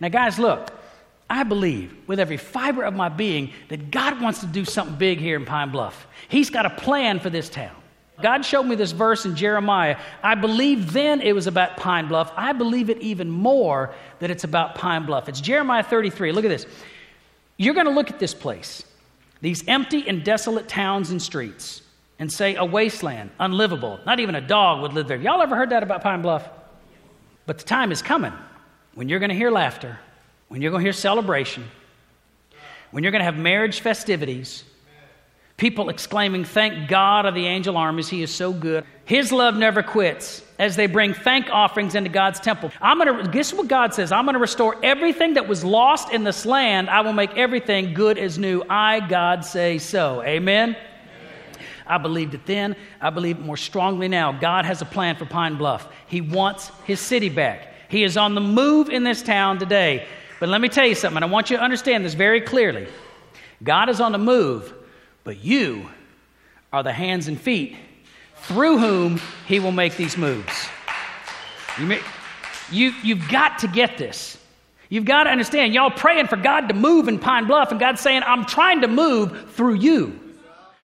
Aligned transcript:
Now, 0.00 0.08
guys, 0.08 0.40
look, 0.40 0.72
I 1.30 1.44
believe 1.44 1.94
with 2.08 2.18
every 2.18 2.36
fiber 2.36 2.82
of 2.82 2.94
my 2.94 3.08
being 3.08 3.52
that 3.68 3.92
God 3.92 4.20
wants 4.20 4.40
to 4.40 4.46
do 4.46 4.64
something 4.64 4.96
big 4.96 5.20
here 5.20 5.36
in 5.36 5.44
Pine 5.44 5.70
Bluff. 5.70 6.08
He's 6.28 6.50
got 6.50 6.66
a 6.66 6.70
plan 6.70 7.20
for 7.20 7.30
this 7.30 7.48
town. 7.48 7.74
God 8.20 8.44
showed 8.44 8.64
me 8.64 8.74
this 8.74 8.90
verse 8.90 9.24
in 9.24 9.36
Jeremiah. 9.36 9.96
I 10.22 10.34
believe 10.34 10.92
then 10.92 11.20
it 11.20 11.32
was 11.32 11.46
about 11.46 11.76
Pine 11.76 12.08
Bluff. 12.08 12.32
I 12.36 12.52
believe 12.52 12.90
it 12.90 12.98
even 12.98 13.30
more 13.30 13.94
that 14.18 14.30
it's 14.30 14.42
about 14.42 14.74
Pine 14.74 15.06
Bluff. 15.06 15.28
It's 15.28 15.40
Jeremiah 15.40 15.82
33. 15.84 16.32
Look 16.32 16.44
at 16.44 16.48
this. 16.48 16.66
You're 17.56 17.74
going 17.74 17.86
to 17.86 17.92
look 17.92 18.10
at 18.10 18.18
this 18.18 18.34
place, 18.34 18.82
these 19.40 19.62
empty 19.68 20.08
and 20.08 20.24
desolate 20.24 20.68
towns 20.68 21.10
and 21.10 21.22
streets, 21.22 21.82
and 22.18 22.32
say 22.32 22.56
a 22.56 22.64
wasteland, 22.64 23.30
unlivable. 23.38 24.00
Not 24.06 24.18
even 24.18 24.34
a 24.34 24.40
dog 24.40 24.82
would 24.82 24.92
live 24.92 25.06
there. 25.06 25.18
Y'all 25.18 25.40
ever 25.40 25.54
heard 25.54 25.70
that 25.70 25.84
about 25.84 26.02
Pine 26.02 26.20
Bluff? 26.20 26.48
But 27.46 27.58
the 27.58 27.64
time 27.64 27.92
is 27.92 28.02
coming 28.02 28.32
when 28.94 29.08
you're 29.08 29.18
going 29.18 29.30
to 29.30 29.36
hear 29.36 29.50
laughter, 29.50 29.98
when 30.48 30.62
you're 30.62 30.70
going 30.70 30.82
to 30.82 30.86
hear 30.86 30.92
celebration, 30.92 31.64
when 32.90 33.02
you're 33.02 33.12
going 33.12 33.20
to 33.20 33.24
have 33.26 33.36
marriage 33.36 33.80
festivities, 33.80 34.64
people 35.56 35.88
exclaiming, 35.88 36.44
Thank 36.44 36.88
God 36.88 37.26
of 37.26 37.34
the 37.34 37.46
angel 37.46 37.76
armies, 37.76 38.08
He 38.08 38.22
is 38.22 38.32
so 38.32 38.52
good. 38.52 38.84
His 39.04 39.32
love 39.32 39.56
never 39.56 39.82
quits 39.82 40.42
as 40.58 40.76
they 40.76 40.86
bring 40.86 41.12
thank 41.12 41.50
offerings 41.50 41.94
into 41.94 42.08
God's 42.08 42.40
temple. 42.40 42.70
I'm 42.80 42.98
going 42.98 43.24
to, 43.24 43.30
guess 43.30 43.52
what 43.52 43.68
God 43.68 43.92
says? 43.92 44.12
I'm 44.12 44.24
going 44.24 44.34
to 44.34 44.40
restore 44.40 44.76
everything 44.82 45.34
that 45.34 45.48
was 45.48 45.64
lost 45.64 46.12
in 46.12 46.24
this 46.24 46.46
land. 46.46 46.88
I 46.88 47.00
will 47.00 47.12
make 47.12 47.36
everything 47.36 47.94
good 47.94 48.18
as 48.18 48.38
new. 48.38 48.62
I, 48.70 49.00
God, 49.00 49.44
say 49.44 49.78
so. 49.78 50.22
Amen. 50.22 50.76
I 51.86 51.98
believed 51.98 52.32
it 52.34 52.46
then. 52.46 52.76
I 53.00 53.10
believe 53.10 53.38
it 53.38 53.44
more 53.44 53.58
strongly 53.58 54.08
now. 54.08 54.32
God 54.32 54.64
has 54.64 54.80
a 54.80 54.86
plan 54.86 55.16
for 55.16 55.26
Pine 55.26 55.56
Bluff. 55.56 55.86
He 56.06 56.20
wants 56.20 56.70
his 56.84 57.00
city 57.00 57.28
back. 57.28 57.73
He 57.94 58.02
is 58.02 58.16
on 58.16 58.34
the 58.34 58.40
move 58.40 58.90
in 58.90 59.04
this 59.04 59.22
town 59.22 59.60
today. 59.60 60.04
But 60.40 60.48
let 60.48 60.60
me 60.60 60.68
tell 60.68 60.84
you 60.84 60.96
something, 60.96 61.22
I 61.22 61.26
want 61.26 61.48
you 61.48 61.58
to 61.58 61.62
understand 61.62 62.04
this 62.04 62.14
very 62.14 62.40
clearly. 62.40 62.88
God 63.62 63.88
is 63.88 64.00
on 64.00 64.10
the 64.10 64.18
move, 64.18 64.74
but 65.22 65.44
you 65.44 65.88
are 66.72 66.82
the 66.82 66.92
hands 66.92 67.28
and 67.28 67.40
feet 67.40 67.76
through 68.34 68.78
whom 68.78 69.20
he 69.46 69.60
will 69.60 69.70
make 69.70 69.96
these 69.96 70.16
moves. 70.16 70.66
You, 71.78 71.86
may, 71.86 72.00
you, 72.72 72.92
you've 73.04 73.28
got 73.28 73.60
to 73.60 73.68
get 73.68 73.96
this. 73.96 74.38
You've 74.88 75.04
got 75.04 75.24
to 75.24 75.30
understand, 75.30 75.72
y'all 75.72 75.92
praying 75.92 76.26
for 76.26 76.36
God 76.36 76.66
to 76.66 76.74
move 76.74 77.06
in 77.06 77.20
Pine 77.20 77.46
Bluff, 77.46 77.70
and 77.70 77.78
God's 77.78 78.00
saying, 78.00 78.24
I'm 78.26 78.44
trying 78.44 78.80
to 78.80 78.88
move 78.88 79.52
through 79.52 79.74
you. 79.74 80.18